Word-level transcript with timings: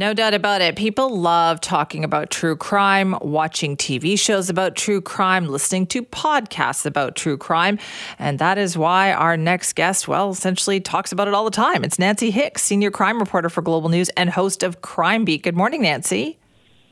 No 0.00 0.14
doubt 0.14 0.32
about 0.32 0.62
it. 0.62 0.76
People 0.76 1.14
love 1.14 1.60
talking 1.60 2.04
about 2.04 2.30
true 2.30 2.56
crime, 2.56 3.14
watching 3.20 3.76
TV 3.76 4.18
shows 4.18 4.48
about 4.48 4.74
true 4.74 5.02
crime, 5.02 5.46
listening 5.46 5.86
to 5.88 6.02
podcasts 6.02 6.86
about 6.86 7.16
true 7.16 7.36
crime. 7.36 7.78
And 8.18 8.38
that 8.38 8.56
is 8.56 8.78
why 8.78 9.12
our 9.12 9.36
next 9.36 9.74
guest, 9.74 10.08
well, 10.08 10.30
essentially 10.30 10.80
talks 10.80 11.12
about 11.12 11.28
it 11.28 11.34
all 11.34 11.44
the 11.44 11.50
time. 11.50 11.84
It's 11.84 11.98
Nancy 11.98 12.30
Hixt, 12.30 12.64
senior 12.64 12.90
crime 12.90 13.18
reporter 13.18 13.50
for 13.50 13.60
Global 13.60 13.90
News 13.90 14.08
and 14.16 14.30
host 14.30 14.62
of 14.62 14.80
Crime 14.80 15.26
Beat. 15.26 15.42
Good 15.42 15.54
morning, 15.54 15.82
Nancy. 15.82 16.38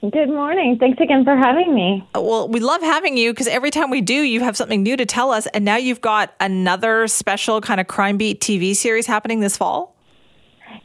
Good 0.02 0.28
morning. 0.28 0.76
Thanks 0.78 1.00
again 1.00 1.24
for 1.24 1.34
having 1.34 1.74
me. 1.74 2.06
Well, 2.14 2.46
we 2.46 2.60
love 2.60 2.82
having 2.82 3.16
you 3.16 3.32
because 3.32 3.48
every 3.48 3.70
time 3.70 3.88
we 3.88 4.02
do, 4.02 4.16
you 4.16 4.40
have 4.40 4.54
something 4.54 4.82
new 4.82 4.98
to 4.98 5.06
tell 5.06 5.30
us. 5.30 5.46
And 5.46 5.64
now 5.64 5.76
you've 5.76 6.02
got 6.02 6.34
another 6.40 7.08
special 7.08 7.62
kind 7.62 7.80
of 7.80 7.86
Crime 7.86 8.18
Beat 8.18 8.42
TV 8.42 8.76
series 8.76 9.06
happening 9.06 9.40
this 9.40 9.56
fall. 9.56 9.96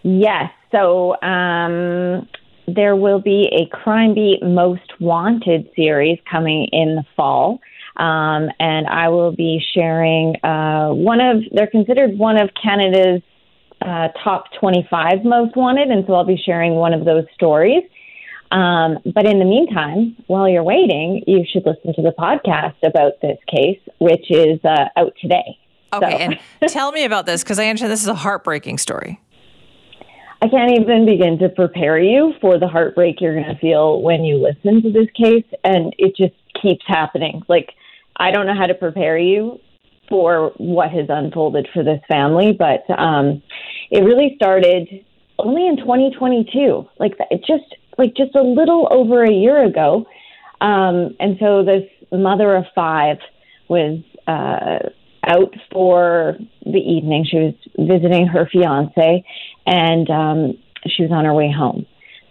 Yes. 0.03 0.49
So 0.73 1.21
um, 1.21 2.27
there 2.67 2.95
will 2.95 3.21
be 3.21 3.49
a 3.51 3.73
Crime 3.75 4.15
Beat 4.15 4.41
Most 4.41 4.99
Wanted 4.99 5.69
series 5.75 6.19
coming 6.29 6.67
in 6.71 6.95
the 6.95 7.03
fall. 7.15 7.59
Um, 7.95 8.49
and 8.59 8.87
I 8.87 9.09
will 9.09 9.35
be 9.35 9.63
sharing 9.73 10.35
uh, 10.43 10.89
one 10.89 11.21
of, 11.21 11.43
they're 11.51 11.67
considered 11.67 12.17
one 12.17 12.41
of 12.41 12.49
Canada's 12.61 13.21
uh, 13.81 14.07
top 14.23 14.45
25 14.59 15.23
most 15.23 15.55
wanted. 15.55 15.89
And 15.89 16.05
so 16.07 16.13
I'll 16.13 16.25
be 16.25 16.41
sharing 16.43 16.73
one 16.73 16.93
of 16.93 17.05
those 17.05 17.25
stories. 17.35 17.83
Um, 18.51 18.97
but 19.13 19.25
in 19.25 19.39
the 19.39 19.45
meantime, 19.45 20.15
while 20.27 20.47
you're 20.47 20.63
waiting, 20.63 21.23
you 21.27 21.43
should 21.51 21.65
listen 21.65 21.93
to 21.95 22.01
the 22.01 22.13
podcast 22.17 22.75
about 22.83 23.13
this 23.21 23.37
case, 23.47 23.79
which 23.99 24.31
is 24.31 24.59
uh, 24.63 24.85
out 24.95 25.13
today. 25.21 25.59
Okay, 25.91 26.11
so. 26.11 26.17
and 26.17 26.39
tell 26.71 26.91
me 26.91 27.03
about 27.03 27.25
this 27.25 27.43
because 27.43 27.59
I 27.59 27.67
understand 27.67 27.91
this 27.91 28.01
is 28.01 28.07
a 28.07 28.15
heartbreaking 28.15 28.79
story. 28.79 29.19
I 30.43 30.49
can't 30.49 30.71
even 30.77 31.05
begin 31.05 31.39
to 31.39 31.47
prepare 31.47 31.97
you 31.97 32.33
for 32.41 32.59
the 32.59 32.67
heartbreak 32.67 33.21
you're 33.21 33.33
going 33.33 33.55
to 33.55 33.57
feel 33.61 34.01
when 34.01 34.25
you 34.25 34.35
listen 34.35 34.81
to 34.81 34.91
this 34.91 35.07
case. 35.15 35.45
And 35.63 35.95
it 35.97 36.17
just 36.17 36.33
keeps 36.61 36.83
happening. 36.85 37.43
Like, 37.47 37.69
I 38.17 38.31
don't 38.31 38.45
know 38.45 38.53
how 38.53 38.65
to 38.65 38.73
prepare 38.73 39.17
you 39.17 39.61
for 40.09 40.51
what 40.57 40.91
has 40.91 41.05
unfolded 41.07 41.69
for 41.73 41.81
this 41.81 42.01
family, 42.09 42.51
but 42.51 42.83
um, 42.99 43.41
it 43.89 44.01
really 44.03 44.33
started 44.35 45.05
only 45.39 45.65
in 45.65 45.77
2022. 45.77 46.89
Like, 46.99 47.13
it 47.31 47.39
just, 47.47 47.77
like, 47.97 48.13
just 48.13 48.35
a 48.35 48.43
little 48.43 48.89
over 48.91 49.23
a 49.23 49.31
year 49.31 49.63
ago. 49.63 50.05
Um, 50.59 51.15
and 51.21 51.37
so 51.39 51.63
this 51.63 51.89
mother 52.11 52.53
of 52.53 52.65
five 52.75 53.15
was 53.69 54.03
uh, 54.27 54.89
out 55.27 55.53
for 55.71 56.35
the 56.65 56.79
evening. 56.79 57.25
She 57.29 57.37
was 57.37 57.53
visiting 57.77 58.27
her 58.27 58.47
fiance, 58.51 59.23
and 59.65 60.09
um, 60.09 60.57
she 60.87 61.03
was 61.03 61.11
on 61.11 61.25
her 61.25 61.33
way 61.33 61.51
home. 61.51 61.85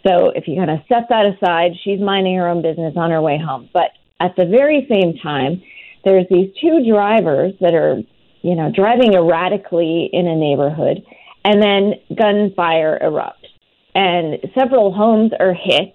So 0.06 0.32
if 0.34 0.48
you 0.48 0.56
kind 0.56 0.70
of 0.70 0.80
set 0.88 1.08
that 1.10 1.26
aside, 1.26 1.72
she's 1.82 2.00
minding 2.00 2.36
her 2.36 2.48
own 2.48 2.62
business 2.62 2.94
on 2.96 3.10
her 3.10 3.22
way 3.22 3.38
home. 3.38 3.68
But 3.72 3.90
at 4.20 4.34
the 4.36 4.46
very 4.46 4.86
same 4.90 5.16
time, 5.22 5.62
there's 6.04 6.26
these 6.28 6.50
two 6.60 6.84
drivers 6.88 7.54
that 7.60 7.74
are, 7.74 7.98
you 8.42 8.56
know, 8.56 8.72
driving 8.74 9.14
erratically 9.14 10.10
in 10.12 10.26
a 10.26 10.36
neighborhood, 10.36 11.04
and 11.44 11.62
then 11.62 11.94
gunfire 12.16 12.98
erupts, 13.02 13.50
and 13.94 14.38
several 14.58 14.92
homes 14.92 15.32
are 15.38 15.54
hit. 15.54 15.94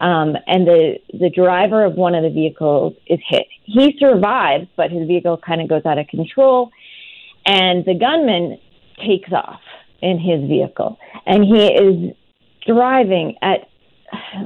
Um, 0.00 0.36
and 0.46 0.66
the 0.66 0.98
the 1.12 1.30
driver 1.30 1.84
of 1.84 1.94
one 1.94 2.14
of 2.14 2.22
the 2.22 2.30
vehicles 2.30 2.94
is 3.06 3.18
hit. 3.26 3.46
He 3.64 3.96
survives, 3.98 4.68
but 4.76 4.90
his 4.90 5.06
vehicle 5.08 5.38
kind 5.38 5.60
of 5.60 5.68
goes 5.68 5.82
out 5.84 5.98
of 5.98 6.06
control, 6.06 6.70
and 7.44 7.84
the 7.84 7.94
gunman 7.94 8.58
takes 9.04 9.32
off 9.32 9.60
in 10.00 10.18
his 10.18 10.48
vehicle, 10.48 10.98
and 11.26 11.44
he 11.44 11.66
is 11.66 12.14
driving 12.66 13.36
at 13.42 13.68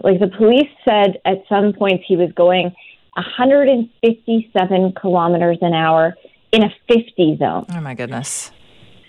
like 0.03 0.21
the 0.21 0.29
police 0.29 0.71
said 0.85 1.19
at 1.25 1.45
some 1.49 1.73
points 1.73 2.05
he 2.07 2.17
was 2.17 2.31
going 2.33 2.75
157 3.15 4.93
kilometers 4.93 5.59
an 5.61 5.75
hour 5.75 6.17
in 6.53 6.63
a 6.65 6.71
50 6.89 7.37
zone. 7.39 7.67
Oh 7.71 7.81
my 7.81 7.95
goodness. 7.95 8.53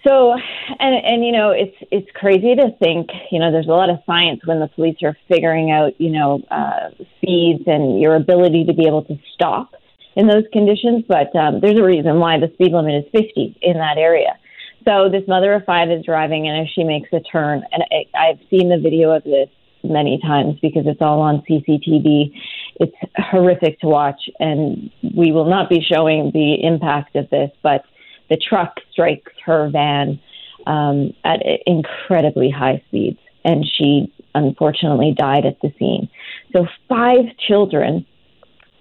So, 0.06 0.34
and 0.34 0.96
and 1.06 1.26
you 1.26 1.32
know, 1.32 1.52
it's 1.52 1.76
it's 1.90 2.10
crazy 2.14 2.56
to 2.56 2.72
think. 2.78 3.10
You 3.32 3.40
know, 3.40 3.52
there's 3.52 3.68
a 3.68 3.72
lot 3.72 3.90
of 3.90 4.00
science 4.06 4.42
when 4.46 4.60
the 4.60 4.68
police 4.68 4.98
are 5.02 5.16
figuring 5.30 5.72
out, 5.72 6.00
you 6.00 6.12
know, 6.12 6.42
uh, 6.52 6.90
speeds 7.18 7.64
and 7.68 8.02
your 8.02 8.16
ability 8.16 8.66
to 8.66 8.74
be 8.74 8.86
able 8.86 9.04
to 9.06 9.18
stop 9.34 9.72
in 10.16 10.28
those 10.28 10.44
conditions. 10.52 11.06
But 11.08 11.34
um, 11.36 11.62
there's 11.62 11.80
a 11.80 11.84
reason 11.84 12.20
why 12.20 12.38
the 12.38 12.52
speed 12.54 12.74
limit 12.74 13.06
is 13.06 13.12
50 13.14 13.60
in 13.62 13.78
that 13.78 13.98
area. 13.98 14.38
So 14.86 15.08
this 15.10 15.24
mother 15.28 15.54
of 15.54 15.64
five 15.64 15.90
is 15.90 16.04
driving, 16.04 16.50
and 16.50 16.60
as 16.60 16.74
she 16.74 16.84
makes 16.84 17.08
a 17.14 17.22
turn, 17.22 17.64
and 17.72 17.84
I, 17.90 18.18
I've 18.18 18.40
seen 18.50 18.68
the 18.68 18.80
video 18.80 19.12
of 19.12 19.24
this 19.24 19.48
many 19.84 20.20
times 20.22 20.60
because 20.62 20.84
it's 20.86 21.02
all 21.02 21.22
on 21.22 21.44
CCTV. 21.50 22.34
It's 22.82 22.96
horrific 23.16 23.80
to 23.80 23.88
watch, 23.88 24.20
and 24.40 24.92
we 25.16 25.32
will 25.32 25.50
not 25.50 25.70
be 25.70 25.80
showing 25.82 26.32
the 26.34 26.56
impact 26.62 27.16
of 27.16 27.30
this, 27.30 27.52
but 27.62 27.86
the 28.34 28.38
truck 28.50 28.78
strikes 28.92 29.32
her 29.46 29.70
van 29.70 30.20
um, 30.66 31.14
at 31.24 31.40
incredibly 31.68 32.50
high 32.50 32.84
speeds, 32.88 33.20
and 33.46 33.64
she 33.78 34.12
unfortunately 34.34 35.14
died 35.16 35.46
at 35.46 35.62
the 35.62 35.72
scene. 35.78 36.10
So, 36.52 36.66
five 36.90 37.26
children 37.48 38.08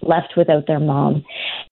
left 0.00 0.34
without 0.38 0.66
their 0.66 0.80
mom. 0.80 1.22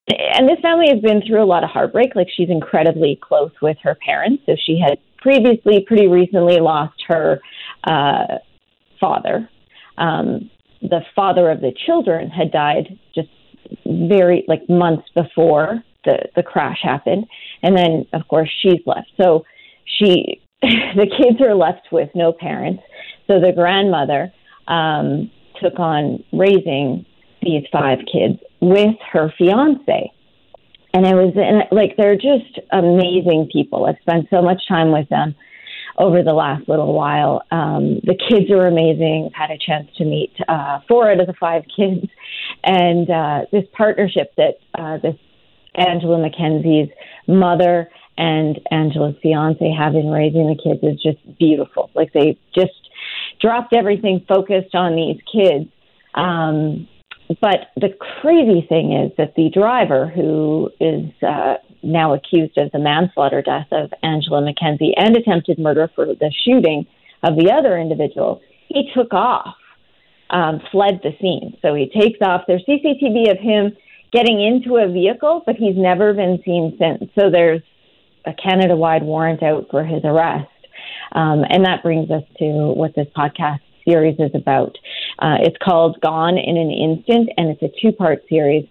And 0.09 0.47
this 0.47 0.61
family 0.61 0.89
has 0.91 1.01
been 1.01 1.23
through 1.27 1.43
a 1.43 1.47
lot 1.47 1.65
of 1.65 1.71
heartbreak. 1.71 2.15
Like, 2.15 2.29
she's 2.37 2.51
incredibly 2.51 3.19
close 3.23 3.53
with 3.63 3.79
her 3.83 3.97
parents. 4.05 4.43
So, 4.45 4.57
she 4.67 4.79
had 4.79 4.99
previously, 5.17 5.83
pretty 5.87 6.07
recently, 6.07 6.61
lost 6.61 7.03
her 7.09 7.41
uh, 7.85 8.37
father. 9.01 9.49
Um, 9.97 10.51
the 10.83 11.01
father 11.17 11.51
of 11.51 11.63
the 11.63 11.73
children 11.87 12.29
had 12.29 12.53
died 12.53 12.99
just 13.15 13.29
very, 13.87 14.45
like, 14.49 14.69
months 14.69 15.09
before 15.15 15.83
the, 16.05 16.29
the 16.37 16.43
crash 16.43 16.79
happened. 16.83 17.27
And 17.63 17.77
then, 17.77 18.07
of 18.13 18.27
course, 18.29 18.51
she's 18.63 18.81
left. 18.87 19.11
So 19.21 19.45
she, 19.85 20.43
the 20.63 21.07
kids 21.07 21.41
are 21.41 21.55
left 21.55 21.89
with 21.93 22.11
no 22.15 22.33
parents. 22.33 22.83
So 23.27 23.41
the 23.41 23.53
grandmother 23.55 24.33
um, 24.69 25.31
took 25.61 25.79
on 25.79 26.25
raising 26.33 27.07
these 27.43 27.65
five 27.73 27.99
kids 28.11 28.39
with 28.61 28.97
her 29.13 29.33
fiance. 29.39 30.13
And 30.93 31.07
it 31.07 31.15
was 31.15 31.33
and 31.37 31.63
like 31.71 31.97
they're 31.97 32.17
just 32.17 32.59
amazing 32.73 33.49
people. 33.53 33.87
I've 33.87 34.01
spent 34.01 34.27
so 34.29 34.43
much 34.43 34.61
time 34.69 34.91
with 34.91 35.09
them 35.09 35.37
over 35.99 36.23
the 36.23 36.33
last 36.33 36.69
little 36.69 36.93
while. 36.95 37.43
Um, 37.51 38.01
the 38.03 38.17
kids 38.29 38.51
are 38.51 38.67
amazing. 38.67 39.31
I've 39.35 39.49
had 39.49 39.51
a 39.51 39.59
chance 39.59 39.89
to 39.99 40.05
meet 40.05 40.33
uh, 40.49 40.81
four 40.89 41.11
out 41.11 41.21
of 41.21 41.27
the 41.27 41.35
five 41.35 41.63
kids, 41.77 42.07
and 42.65 43.09
uh, 43.09 43.43
this 43.53 43.65
partnership 43.77 44.33
that 44.37 44.59
uh, 44.75 44.99
this 44.99 45.17
Angela 45.75 46.19
Mackenzie's 46.19 46.91
mother 47.27 47.91
and 48.19 48.61
Angela's 48.71 49.17
fiance 49.23 49.73
have 49.73 49.95
in 49.95 50.11
raising 50.11 50.47
the 50.47 50.61
kids 50.63 50.81
is 50.83 51.03
just 51.03 51.39
beautiful. 51.39 51.91
Like 51.95 52.13
they 52.13 52.39
just 52.55 52.91
dropped 53.41 53.73
everything 53.73 54.25
focused 54.29 54.75
on 54.75 54.95
these 54.95 55.21
kids. 55.33 55.71
Um, 56.15 56.89
but 57.41 57.71
the 57.77 57.97
crazy 58.21 58.67
thing 58.69 58.93
is 58.93 59.13
that 59.17 59.35
the 59.37 59.51
driver, 59.51 60.09
who 60.09 60.71
is 60.81 61.11
uh, 61.23 61.55
now 61.83 62.13
accused 62.13 62.59
of 62.59 62.73
the 62.73 62.79
manslaughter 62.79 63.41
death 63.41 63.69
of 63.71 63.93
Angela 64.03 64.43
McKenzie 64.43 64.93
and 64.97 65.17
attempted 65.17 65.59
murder 65.59 65.89
for 65.95 66.07
the 66.07 66.33
shooting 66.45 66.87
of 67.23 67.37
the 67.37 67.53
other 67.53 67.79
individual, 67.79 68.41
he 68.69 68.91
took 68.95 69.15
off, 69.15 69.55
um, 70.31 70.61
fled 70.73 71.01
the 71.03 71.13
scene. 71.21 71.57
So 71.63 71.75
he 71.75 71.89
takes 71.89 72.19
off. 72.21 72.43
There's 72.47 72.65
CCTV 72.69 73.31
of 73.31 73.39
him 73.39 73.77
getting 74.13 74.41
into 74.41 74.77
a 74.77 74.89
vehicle, 74.91 75.43
but 75.47 75.57
he's 75.57 75.77
never 75.77 76.13
been 76.13 76.41
seen 76.45 76.77
since. 76.79 77.11
So 77.19 77.31
there's 77.31 77.63
a 78.25 78.33
Canada 78.35 78.77
wide 78.77 79.03
warrant 79.03 79.43
out 79.43 79.67
for 79.71 79.85
his 79.85 80.03
arrest. 80.05 80.49
Um, 81.13 81.45
and 81.49 81.65
that 81.65 81.83
brings 81.83 82.11
us 82.11 82.23
to 82.39 82.73
what 82.75 82.95
this 82.95 83.09
podcast 83.17 83.61
series 83.89 84.17
is 84.19 84.31
about. 84.35 84.77
Uh, 85.19 85.39
it's 85.41 85.57
called 85.63 86.01
Gone 86.01 86.39
in 86.39 86.57
an 86.57 86.71
Instant, 86.71 87.31
and 87.37 87.49
it's 87.49 87.63
a 87.63 87.71
two 87.81 87.93
part 87.93 88.23
series. 88.29 88.67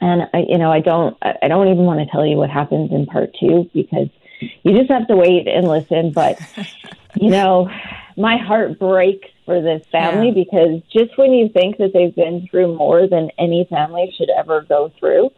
And 0.00 0.22
I, 0.32 0.44
you 0.48 0.58
know, 0.58 0.70
I 0.70 0.80
don't, 0.80 1.16
I 1.22 1.48
don't 1.48 1.68
even 1.68 1.84
want 1.84 2.00
to 2.00 2.06
tell 2.06 2.24
you 2.24 2.36
what 2.36 2.50
happens 2.50 2.90
in 2.92 3.06
part 3.06 3.30
two 3.38 3.68
because 3.74 4.08
you 4.40 4.76
just 4.76 4.90
have 4.90 5.06
to 5.08 5.16
wait 5.16 5.46
and 5.48 5.68
listen. 5.68 6.12
But 6.12 6.38
you 7.20 7.30
know, 7.30 7.70
my 8.16 8.36
heart 8.36 8.78
breaks 8.78 9.28
for 9.44 9.60
this 9.62 9.86
family 9.90 10.28
yeah. 10.28 10.44
because 10.44 10.82
just 10.92 11.16
when 11.16 11.32
you 11.32 11.48
think 11.48 11.78
that 11.78 11.92
they've 11.94 12.14
been 12.14 12.46
through 12.50 12.76
more 12.76 13.08
than 13.08 13.30
any 13.38 13.66
family 13.70 14.12
should 14.16 14.28
ever 14.36 14.62
go 14.62 14.92
through, 14.98 15.30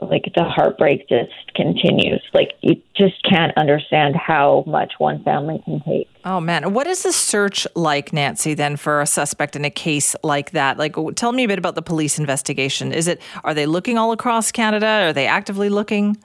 like 0.00 0.24
the 0.34 0.44
heartbreak 0.44 1.08
just 1.08 1.32
continues. 1.54 2.22
Like 2.32 2.52
you 2.60 2.80
just 2.96 3.22
can't 3.28 3.56
understand 3.56 4.16
how 4.16 4.64
much 4.66 4.94
one 4.98 5.22
family 5.22 5.62
can 5.64 5.82
take. 5.82 6.08
Oh 6.24 6.40
man, 6.40 6.72
what 6.72 6.86
is 6.86 7.02
the 7.02 7.12
search 7.12 7.66
like, 7.74 8.12
Nancy? 8.12 8.54
Then 8.54 8.76
for 8.76 9.00
a 9.00 9.06
suspect 9.06 9.56
in 9.56 9.64
a 9.64 9.70
case 9.70 10.16
like 10.22 10.52
that, 10.52 10.78
like 10.78 10.96
tell 11.16 11.32
me 11.32 11.44
a 11.44 11.48
bit 11.48 11.58
about 11.58 11.74
the 11.74 11.82
police 11.82 12.18
investigation. 12.18 12.92
Is 12.92 13.06
it 13.06 13.20
are 13.44 13.54
they 13.54 13.66
looking 13.66 13.98
all 13.98 14.12
across 14.12 14.52
Canada? 14.52 14.86
Are 14.86 15.12
they 15.12 15.26
actively 15.26 15.68
looking? 15.68 16.16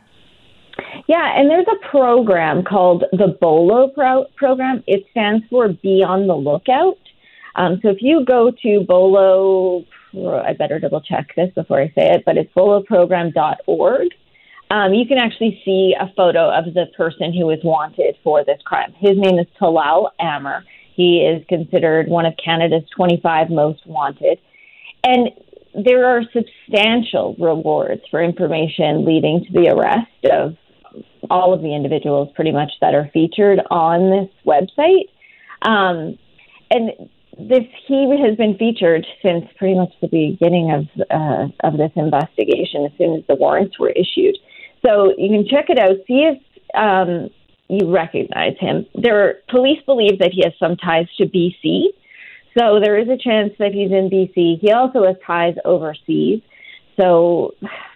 Yeah, 1.07 1.39
and 1.39 1.49
there's 1.49 1.67
a 1.67 1.87
program 1.89 2.63
called 2.63 3.03
the 3.11 3.37
BOLO 3.39 3.89
pro- 3.89 4.25
program. 4.35 4.83
It 4.87 5.05
stands 5.11 5.45
for 5.49 5.67
Be 5.69 6.03
on 6.03 6.27
the 6.27 6.35
Lookout. 6.35 6.97
Um, 7.55 7.79
so 7.81 7.89
if 7.89 7.97
you 8.01 8.25
go 8.25 8.51
to 8.63 8.85
Bolo, 8.87 9.85
I 10.15 10.53
better 10.53 10.79
double 10.79 11.01
check 11.01 11.35
this 11.35 11.53
before 11.55 11.81
I 11.81 11.87
say 11.87 12.11
it, 12.11 12.23
but 12.25 12.37
it's 12.37 12.53
boloprogram.org. 12.53 14.07
Um, 14.71 14.93
you 14.93 15.05
can 15.07 15.17
actually 15.17 15.59
see 15.65 15.95
a 15.99 16.13
photo 16.15 16.51
of 16.51 16.73
the 16.73 16.85
person 16.95 17.33
who 17.33 17.49
is 17.49 17.59
wanted 17.63 18.15
for 18.23 18.45
this 18.45 18.61
crime. 18.63 18.93
His 18.99 19.17
name 19.17 19.39
is 19.39 19.47
Talal 19.59 20.09
Amer. 20.21 20.63
He 20.95 21.21
is 21.21 21.43
considered 21.47 22.07
one 22.07 22.25
of 22.25 22.33
Canada's 22.43 22.87
25 22.95 23.49
most 23.49 23.85
wanted. 23.87 24.39
And 25.03 25.29
there 25.73 26.05
are 26.05 26.21
substantial 26.33 27.35
rewards 27.39 28.01
for 28.11 28.21
information 28.21 29.05
leading 29.05 29.45
to 29.45 29.51
the 29.51 29.69
arrest 29.69 30.25
of 30.31 30.55
all 31.29 31.53
of 31.53 31.61
the 31.61 31.73
individuals 31.75 32.29
pretty 32.35 32.51
much 32.51 32.71
that 32.81 32.93
are 32.93 33.09
featured 33.13 33.59
on 33.71 34.09
this 34.09 34.29
website. 34.45 35.09
Um, 35.61 36.17
and 36.71 36.91
this 37.37 37.65
he 37.87 38.21
has 38.21 38.35
been 38.37 38.57
featured 38.57 39.05
since 39.23 39.45
pretty 39.57 39.75
much 39.75 39.93
the 40.01 40.07
beginning 40.07 40.71
of 40.71 40.87
uh, 41.09 41.47
of 41.63 41.77
this 41.77 41.91
investigation. 41.95 42.85
As 42.85 42.91
soon 42.97 43.17
as 43.17 43.23
the 43.27 43.35
warrants 43.35 43.79
were 43.79 43.91
issued, 43.91 44.37
so 44.85 45.13
you 45.17 45.29
can 45.29 45.47
check 45.47 45.69
it 45.69 45.79
out. 45.79 45.95
See 46.07 46.27
if 46.27 46.37
um, 46.75 47.29
you 47.69 47.91
recognize 47.91 48.57
him. 48.59 48.85
There, 48.95 49.39
police 49.49 49.79
believe 49.85 50.19
that 50.19 50.31
he 50.33 50.43
has 50.43 50.53
some 50.59 50.75
ties 50.75 51.07
to 51.17 51.25
BC, 51.25 51.87
so 52.57 52.79
there 52.79 52.97
is 52.97 53.07
a 53.07 53.17
chance 53.17 53.53
that 53.59 53.71
he's 53.71 53.91
in 53.91 54.09
BC. 54.09 54.59
He 54.59 54.71
also 54.71 55.05
has 55.05 55.15
ties 55.25 55.55
overseas, 55.63 56.41
so 56.97 57.53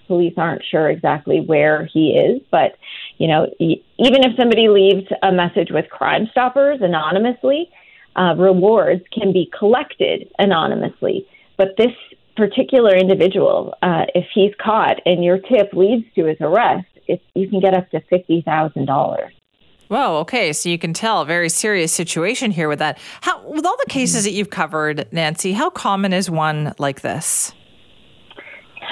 police 0.07 0.33
aren't 0.37 0.63
sure 0.69 0.89
exactly 0.89 1.39
where 1.39 1.85
he 1.93 2.11
is. 2.11 2.41
But 2.51 2.77
you 3.17 3.27
know, 3.27 3.47
even 3.59 4.23
if 4.23 4.35
somebody 4.37 4.67
leaves 4.67 5.07
a 5.21 5.31
message 5.31 5.69
with 5.71 5.89
Crime 5.89 6.27
Stoppers 6.31 6.79
anonymously, 6.81 7.69
uh, 8.15 8.35
rewards 8.37 9.03
can 9.11 9.33
be 9.33 9.49
collected 9.57 10.29
anonymously. 10.39 11.27
But 11.57 11.75
this 11.77 11.91
particular 12.35 12.95
individual, 12.95 13.75
uh, 13.81 14.05
if 14.15 14.25
he's 14.33 14.51
caught 14.61 14.99
and 15.05 15.23
your 15.23 15.37
tip 15.37 15.73
leads 15.73 16.05
to 16.15 16.25
his 16.25 16.37
arrest, 16.41 16.87
it, 17.07 17.21
you 17.35 17.47
can 17.47 17.59
get 17.59 17.73
up 17.73 17.89
to 17.91 18.01
fifty 18.09 18.41
thousand 18.41 18.85
dollars. 18.85 19.33
Whoa. 19.89 20.17
Okay. 20.19 20.53
So 20.53 20.69
you 20.69 20.79
can 20.79 20.93
tell 20.93 21.21
a 21.21 21.25
very 21.25 21.49
serious 21.49 21.91
situation 21.91 22.49
here 22.49 22.67
with 22.67 22.79
that. 22.79 22.97
How, 23.21 23.47
with 23.47 23.65
all 23.65 23.77
the 23.77 23.91
cases 23.91 24.23
that 24.23 24.31
you've 24.31 24.49
covered, 24.49 25.07
Nancy, 25.11 25.51
how 25.51 25.69
common 25.69 26.13
is 26.13 26.31
one 26.31 26.73
like 26.79 27.01
this? 27.01 27.53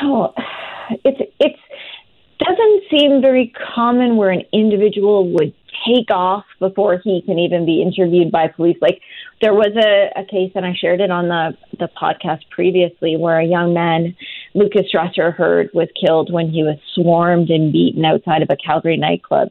Oh, 0.03 0.33
it's 1.03 1.31
it's 1.39 1.59
doesn't 2.39 2.83
seem 2.89 3.21
very 3.21 3.53
common 3.75 4.17
where 4.17 4.31
an 4.31 4.43
individual 4.51 5.31
would 5.31 5.53
take 5.85 6.09
off 6.11 6.43
before 6.59 6.99
he 7.03 7.21
can 7.21 7.39
even 7.39 7.65
be 7.65 7.81
interviewed 7.81 8.31
by 8.31 8.47
police. 8.47 8.77
Like 8.81 9.01
there 9.41 9.53
was 9.53 9.75
a, 9.75 10.19
a 10.19 10.25
case, 10.25 10.51
and 10.55 10.65
I 10.65 10.73
shared 10.73 11.01
it 11.01 11.11
on 11.11 11.27
the 11.27 11.57
the 11.77 11.89
podcast 11.99 12.41
previously, 12.49 13.15
where 13.17 13.39
a 13.39 13.45
young 13.45 13.73
man, 13.73 14.15
Lukas 14.53 14.87
Strasser-Hird 14.93 15.69
was 15.73 15.87
killed 15.99 16.31
when 16.31 16.49
he 16.49 16.63
was 16.63 16.77
swarmed 16.95 17.49
and 17.49 17.71
beaten 17.71 18.05
outside 18.05 18.41
of 18.41 18.49
a 18.49 18.55
Calgary 18.55 18.97
nightclub. 18.97 19.49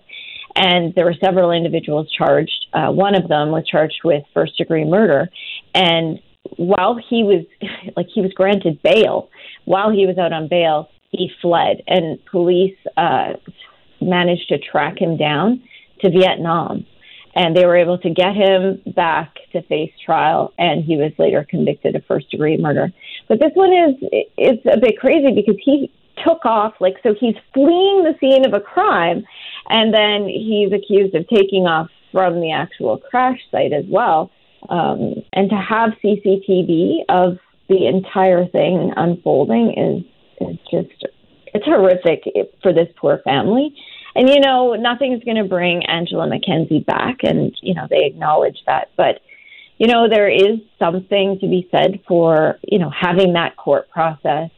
And 0.56 0.94
there 0.94 1.04
were 1.04 1.14
several 1.22 1.52
individuals 1.52 2.10
charged. 2.10 2.66
Uh, 2.72 2.90
one 2.90 3.14
of 3.14 3.28
them 3.28 3.50
was 3.50 3.66
charged 3.66 4.00
with 4.04 4.24
first 4.34 4.56
degree 4.58 4.84
murder. 4.84 5.30
And 5.74 6.18
while 6.56 6.98
he 7.08 7.22
was, 7.22 7.44
like, 7.96 8.08
he 8.12 8.20
was 8.20 8.32
granted 8.32 8.82
bail, 8.82 9.30
while 9.64 9.90
he 9.90 10.06
was 10.06 10.18
out 10.18 10.32
on 10.32 10.48
bail, 10.48 10.88
he 11.10 11.30
fled. 11.40 11.82
And 11.86 12.24
police 12.26 12.76
uh, 12.96 13.34
managed 14.00 14.48
to 14.48 14.58
track 14.58 14.98
him 15.00 15.16
down 15.16 15.62
to 16.00 16.10
Vietnam. 16.10 16.86
And 17.34 17.56
they 17.56 17.64
were 17.64 17.76
able 17.76 17.98
to 17.98 18.10
get 18.10 18.34
him 18.34 18.82
back 18.94 19.36
to 19.52 19.62
face 19.62 19.92
trial, 20.04 20.52
and 20.58 20.84
he 20.84 20.96
was 20.96 21.12
later 21.16 21.46
convicted 21.48 21.94
of 21.94 22.04
first 22.06 22.28
degree 22.30 22.56
murder. 22.56 22.92
But 23.28 23.38
this 23.38 23.52
one 23.54 23.72
is 23.72 23.94
it's 24.36 24.66
a 24.66 24.80
bit 24.80 24.98
crazy 24.98 25.32
because 25.32 25.54
he 25.62 25.92
took 26.24 26.44
off 26.44 26.74
like 26.80 26.96
so 27.02 27.14
he's 27.18 27.36
fleeing 27.54 28.04
the 28.04 28.14
scene 28.20 28.44
of 28.44 28.52
a 28.52 28.60
crime 28.60 29.24
and 29.68 29.94
then 29.94 30.28
he's 30.28 30.72
accused 30.72 31.14
of 31.14 31.26
taking 31.28 31.66
off 31.66 31.88
from 32.12 32.40
the 32.40 32.52
actual 32.52 32.98
crash 32.98 33.38
site 33.50 33.72
as 33.72 33.84
well 33.88 34.30
um, 34.68 35.14
and 35.32 35.48
to 35.50 35.56
have 35.56 35.90
cctv 36.04 36.98
of 37.08 37.38
the 37.68 37.86
entire 37.86 38.46
thing 38.46 38.92
unfolding 38.96 39.72
is 39.76 40.04
is 40.40 40.56
just 40.70 41.06
it's 41.52 41.64
horrific 41.64 42.24
for 42.62 42.72
this 42.72 42.88
poor 42.96 43.18
family 43.24 43.74
and 44.14 44.28
you 44.28 44.40
know 44.40 44.74
nothing's 44.74 45.22
going 45.24 45.36
to 45.36 45.44
bring 45.44 45.84
angela 45.86 46.28
McKenzie 46.28 46.84
back 46.84 47.18
and 47.22 47.54
you 47.62 47.74
know 47.74 47.86
they 47.88 48.04
acknowledge 48.04 48.58
that 48.66 48.90
but 48.96 49.20
you 49.78 49.86
know 49.86 50.08
there 50.08 50.28
is 50.28 50.58
something 50.78 51.38
to 51.40 51.46
be 51.46 51.68
said 51.70 52.00
for 52.06 52.58
you 52.62 52.78
know 52.78 52.90
having 52.90 53.34
that 53.34 53.56
court 53.56 53.90
process 53.90 54.50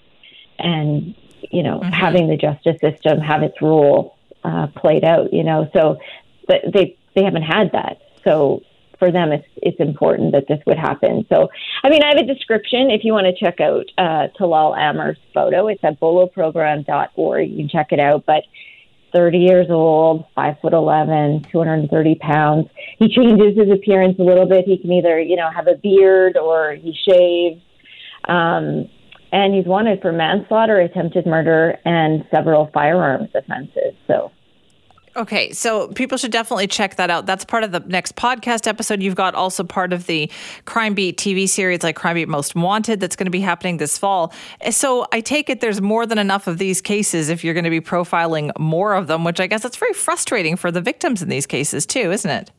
and 0.58 1.14
you 1.50 1.62
know, 1.62 1.81
mm-hmm. 1.81 1.93
having 1.93 2.28
the 2.28 2.37
justice 2.37 2.81
system 2.81 3.19
have 3.19 3.43
its 3.43 3.61
role 3.61 4.17
uh, 4.44 4.69
played 4.69 5.05
out. 5.05 5.32
You 5.32 5.44
know, 5.44 5.69
so 5.73 5.99
but 6.46 6.61
they 6.73 6.96
they 7.14 7.25
haven't 7.25 7.43
had 7.43 7.73
that. 7.73 8.00
So 8.25 8.62
for 9.02 9.10
them, 9.10 9.32
it's 9.32 9.49
it's 9.56 9.81
important 9.81 10.31
that 10.31 10.44
this 10.46 10.60
would 10.64 10.78
happen. 10.78 11.26
So, 11.28 11.49
I 11.82 11.88
mean, 11.90 12.04
I 12.04 12.10
have 12.14 12.19
a 12.19 12.34
description 12.34 12.88
if 12.88 13.02
you 13.02 13.12
want 13.12 13.26
to 13.26 13.34
check 13.34 13.60
out 13.60 13.87
uh, 13.99 14.28
Talal 14.38 14.78
Amer's 14.78 15.19
photo. 15.34 15.66
It's 15.66 15.82
at 15.82 15.99
boloprogram.org. 15.99 17.50
You 17.50 17.56
can 17.56 17.69
check 17.69 17.88
it 17.90 17.99
out. 17.99 18.26
But 18.26 18.44
30 19.12 19.38
years 19.38 19.66
old, 19.70 20.26
five 20.37 20.54
foot 20.62 20.72
11, 20.72 21.46
230 21.50 22.14
pounds. 22.14 22.69
He 23.00 23.08
changes 23.08 23.58
his 23.58 23.72
appearance 23.72 24.20
a 24.20 24.22
little 24.22 24.46
bit. 24.46 24.66
He 24.66 24.78
can 24.78 24.93
either, 24.93 25.20
you 25.20 25.34
know, 25.34 25.50
have 25.50 25.66
a 25.66 25.75
beard 25.75 26.37
or 26.37 26.75
he 26.75 26.96
shaves. 27.04 27.60
Um, 28.28 28.88
and 29.32 29.52
he's 29.52 29.66
wanted 29.66 30.00
for 30.00 30.12
manslaughter, 30.12 30.78
attempted 30.78 31.26
murder, 31.26 31.76
and 31.84 32.25
several 32.31 32.70
firearms 32.72 33.31
offenses. 33.34 33.94
So. 34.06 34.31
Okay, 35.14 35.53
so 35.53 35.88
people 35.88 36.17
should 36.17 36.31
definitely 36.31 36.67
check 36.67 36.97
that 36.97 37.11
out. 37.11 37.26
That's 37.26 37.44
part 37.44 37.64
of 37.64 37.73
the 37.73 37.81
next 37.81 38.17
podcast 38.17 38.67
episode. 38.67 39.03
You've 39.03 39.14
got 39.14 39.35
also 39.35 39.62
part 39.62 39.93
of 39.93 40.06
the 40.06 40.31
Crime 40.64 40.94
Beat 40.94 41.19
TV 41.19 41.47
series, 41.47 41.82
like 41.82 41.97
Crime 41.97 42.14
Beat 42.14 42.29
Most 42.29 42.55
Wanted, 42.55 42.99
that's 42.99 43.14
going 43.14 43.26
to 43.26 43.31
be 43.31 43.41
happening 43.41 43.76
this 43.76 43.99
fall. 43.99 44.32
So 44.70 45.06
I 45.12 45.20
take 45.20 45.50
it 45.50 45.61
there's 45.61 45.82
more 45.82 46.06
than 46.06 46.19
enough 46.19 46.47
of 46.47 46.56
these 46.56 46.81
cases 46.81 47.29
if 47.29 47.44
you're 47.44 47.53
going 47.53 47.64
to 47.64 47.70
be 47.70 47.81
profiling 47.81 48.59
more 48.59 48.94
of 48.94 49.06
them, 49.06 49.23
which 49.23 49.38
I 49.38 49.47
guess 49.47 49.62
that's 49.62 49.76
very 49.76 49.93
frustrating 49.93 50.56
for 50.56 50.70
the 50.70 50.81
victims 50.81 51.20
in 51.20 51.29
these 51.29 51.47
cases 51.47 51.85
too, 51.85 52.11
isn't 52.11 52.31
it? 52.31 52.50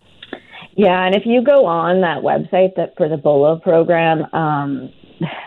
Yeah, 0.75 1.05
and 1.05 1.15
if 1.15 1.23
you 1.25 1.43
go 1.43 1.65
on 1.65 2.01
that 2.01 2.21
website 2.21 2.75
that 2.75 2.95
for 2.97 3.09
the 3.09 3.17
Bolo 3.17 3.57
program, 3.59 4.25
um, 4.33 4.91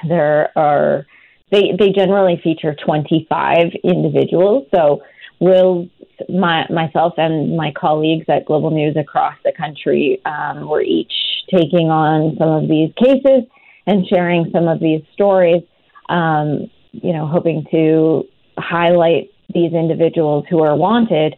there 0.09 0.57
are 0.59 1.07
they 1.53 1.73
they 1.79 1.91
generally 1.91 2.41
feature 2.43 2.75
25 2.85 3.73
individuals. 3.85 4.67
So 4.75 5.03
we'll 5.41 5.89
my 6.29 6.67
myself 6.71 7.15
and 7.17 7.57
my 7.57 7.73
colleagues 7.73 8.27
at 8.29 8.45
Global 8.47 8.71
News 8.71 8.97
across 8.97 9.35
the 9.45 9.53
country 9.53 10.21
um, 10.25 10.69
were 10.69 10.83
each 10.83 11.13
taking 11.51 11.91
on 11.91 12.37
some 12.39 12.49
of 12.49 12.69
these 12.69 12.93
cases 12.97 13.49
and 13.87 14.07
sharing 14.07 14.51
some 14.53 14.69
of 14.69 14.81
these 14.81 15.03
stories. 15.13 15.63
Um, 16.09 16.71
you 16.93 17.13
know, 17.13 17.27
hoping 17.27 17.67
to 17.73 18.25
highlight 18.59 19.31
these 19.53 19.73
individuals 19.73 20.45
who 20.49 20.63
are 20.63 20.77
wanted 20.77 21.37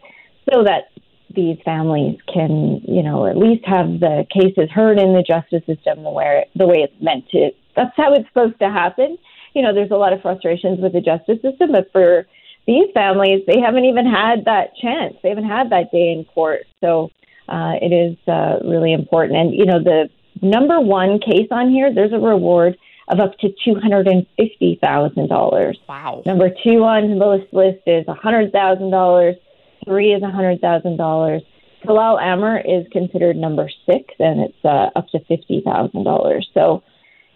so 0.53 0.63
that 0.63 0.91
these 1.35 1.59
families 1.65 2.19
can, 2.33 2.81
you 2.87 3.03
know, 3.03 3.27
at 3.27 3.37
least 3.37 3.65
have 3.67 4.01
the 4.01 4.27
cases 4.31 4.71
heard 4.71 4.99
in 4.99 5.15
the 5.15 5.23
justice 5.23 5.65
system 5.67 6.05
the 6.05 6.11
way 6.11 6.47
the 6.55 6.67
way 6.67 6.77
it's 6.79 7.03
meant 7.03 7.29
to. 7.31 7.51
That's 7.77 7.97
how 7.97 8.13
it's 8.13 8.29
supposed 8.29 8.59
to 8.61 8.71
happen 8.71 9.19
you 9.55 9.63
know, 9.63 9.75
there's 9.75 9.91
a 9.91 9.97
lot 9.97 10.13
of 10.13 10.23
frustrations 10.23 10.79
with 10.81 10.93
the 10.93 11.01
justice 11.01 11.43
system, 11.43 11.73
but 11.73 11.91
for 11.93 12.27
these 12.69 12.87
families, 12.93 13.43
they 13.47 13.59
haven't 13.59 13.87
even 13.87 14.05
had 14.05 14.45
that 14.45 14.77
chance. 14.77 15.17
They 15.23 15.31
haven't 15.31 15.49
had 15.49 15.71
that 15.71 15.91
day 15.91 16.13
in 16.13 16.27
court. 16.27 16.67
So 16.83 17.11
uh, 17.49 17.77
it 17.81 17.95
is 17.95 18.19
uh, 18.29 18.59
really 18.63 18.93
important. 18.93 19.39
And, 19.39 19.55
you 19.55 19.65
know, 19.65 19.83
the 19.83 20.11
number 20.43 20.79
one 20.79 21.19
case 21.19 21.49
on 21.51 21.71
here, 21.71 21.91
there's 21.93 22.13
a 22.13 22.19
reward 22.19 22.77
of 23.09 23.21
up 23.21 23.39
to 23.39 23.49
$250,000. 23.67 25.75
Wow. 25.89 26.23
Number 26.27 26.51
two 26.63 26.85
on 26.85 27.19
the 27.19 27.47
list 27.53 27.81
is 27.87 28.05
$100,000. 28.05 29.39
Three 29.87 30.13
is 30.13 30.23
$100,000. 30.23 31.41
Talal 31.87 32.21
Amer 32.21 32.61
is 32.61 32.87
considered 32.93 33.37
number 33.37 33.71
six, 33.87 34.13
and 34.19 34.41
it's 34.41 34.63
uh, 34.63 34.91
up 34.95 35.09
to 35.09 35.21
$50,000. 35.21 36.45
So, 36.53 36.83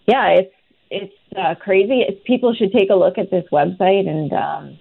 yeah, 0.06 0.26
it's 0.28 0.52
it's 0.90 1.14
uh, 1.34 1.54
crazy. 1.54 2.02
It's, 2.06 2.20
people 2.26 2.54
should 2.54 2.70
take 2.70 2.90
a 2.90 2.94
look 2.94 3.16
at 3.16 3.30
this 3.30 3.46
website, 3.50 4.06
and 4.06 4.30
um, 4.34 4.78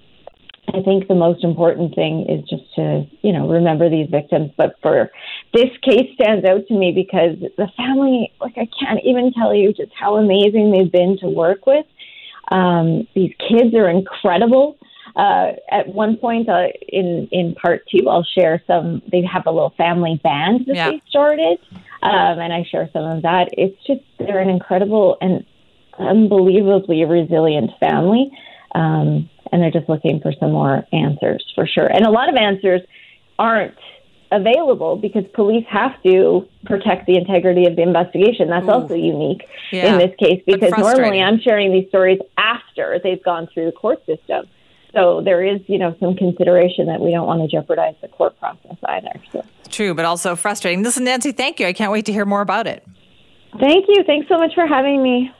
I 0.73 0.81
think 0.81 1.07
the 1.07 1.15
most 1.15 1.43
important 1.43 1.95
thing 1.95 2.25
is 2.29 2.47
just 2.49 2.63
to 2.75 3.05
you 3.21 3.33
know 3.33 3.49
remember 3.49 3.89
these 3.89 4.09
victims. 4.09 4.51
But 4.57 4.75
for 4.81 5.11
this 5.53 5.69
case 5.81 6.13
stands 6.13 6.45
out 6.45 6.67
to 6.67 6.73
me 6.73 6.91
because 6.91 7.37
the 7.57 7.67
family, 7.77 8.31
like 8.39 8.57
I 8.57 8.67
can't 8.79 8.99
even 9.03 9.33
tell 9.33 9.53
you 9.53 9.73
just 9.73 9.91
how 9.97 10.15
amazing 10.15 10.71
they've 10.71 10.91
been 10.91 11.17
to 11.19 11.27
work 11.27 11.65
with. 11.65 11.85
Um, 12.51 13.07
these 13.15 13.33
kids 13.49 13.73
are 13.75 13.89
incredible. 13.89 14.77
Uh, 15.15 15.53
at 15.69 15.87
one 15.89 16.15
point 16.15 16.47
uh, 16.47 16.67
in 16.87 17.27
in 17.31 17.53
part 17.55 17.83
two, 17.89 18.07
I'll 18.07 18.23
share 18.23 18.63
some. 18.65 19.01
They 19.11 19.23
have 19.23 19.45
a 19.45 19.51
little 19.51 19.73
family 19.77 20.19
band 20.23 20.65
that 20.67 20.75
yeah. 20.75 20.91
they 20.91 21.01
started, 21.09 21.57
um, 22.01 22.39
and 22.39 22.53
I 22.53 22.63
share 22.69 22.89
some 22.93 23.03
of 23.03 23.23
that. 23.23 23.49
It's 23.53 23.77
just 23.85 24.01
they're 24.19 24.39
an 24.39 24.49
incredible 24.49 25.17
and 25.19 25.45
unbelievably 25.99 27.03
resilient 27.05 27.71
family, 27.79 28.31
um, 28.73 29.29
and 29.51 29.61
they're 29.61 29.71
just 29.71 29.89
looking 29.89 30.19
for 30.21 30.33
some 30.39 30.51
more 30.51 30.85
answers 30.93 31.45
for 31.55 31.67
sure. 31.67 31.87
And 31.87 32.05
a 32.05 32.09
lot 32.09 32.29
of 32.29 32.35
answers 32.35 32.81
aren't 33.37 33.77
available 34.31 34.95
because 34.95 35.23
police 35.33 35.65
have 35.69 36.01
to 36.03 36.47
protect 36.65 37.05
the 37.05 37.17
integrity 37.17 37.65
of 37.65 37.75
the 37.75 37.81
investigation. 37.81 38.49
That's 38.49 38.65
Ooh. 38.65 38.71
also 38.71 38.93
unique 38.93 39.43
yeah. 39.71 39.91
in 39.91 39.97
this 39.97 40.15
case 40.17 40.41
because 40.45 40.71
normally 40.77 41.21
I'm 41.21 41.39
sharing 41.39 41.71
these 41.71 41.87
stories 41.89 42.19
after 42.37 42.99
they've 43.03 43.21
gone 43.23 43.47
through 43.53 43.65
the 43.65 43.71
court 43.73 44.05
system. 44.05 44.47
So 44.93 45.21
there 45.23 45.43
is, 45.43 45.61
you 45.67 45.77
know, 45.77 45.95
some 45.99 46.15
consideration 46.15 46.87
that 46.87 46.99
we 46.99 47.11
don't 47.11 47.27
want 47.27 47.41
to 47.41 47.47
jeopardize 47.47 47.95
the 48.01 48.09
court 48.09 48.37
process 48.39 48.75
either. 48.83 49.13
So. 49.31 49.45
True, 49.69 49.93
but 49.93 50.03
also 50.03 50.35
frustrating. 50.35 50.83
This 50.83 50.97
is 50.97 51.01
Nancy, 51.01 51.31
thank 51.31 51.59
you. 51.59 51.67
I 51.67 51.73
can't 51.73 51.91
wait 51.91 52.05
to 52.05 52.11
hear 52.11 52.25
more 52.25 52.41
about 52.41 52.67
it. 52.67 52.85
Thank 53.59 53.85
you. 53.87 54.03
Thanks 54.05 54.27
so 54.27 54.37
much 54.37 54.53
for 54.53 54.67
having 54.67 55.01
me. 55.01 55.31